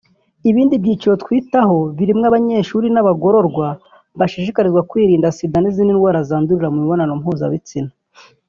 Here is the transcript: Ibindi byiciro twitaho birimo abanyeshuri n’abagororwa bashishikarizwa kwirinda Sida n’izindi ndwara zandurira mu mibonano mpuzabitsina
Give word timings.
Ibindi 0.49 0.75
byiciro 0.83 1.13
twitaho 1.23 1.77
birimo 1.97 2.23
abanyeshuri 2.29 2.87
n’abagororwa 2.91 3.67
bashishikarizwa 4.19 4.85
kwirinda 4.89 5.35
Sida 5.37 5.57
n’izindi 5.61 5.91
ndwara 5.95 6.19
zandurira 6.29 6.67
mu 6.73 6.77
mibonano 6.83 7.13
mpuzabitsina 7.21 7.91